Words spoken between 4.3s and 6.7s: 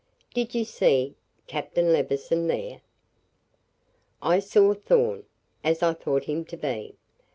saw Thorn as I thought him to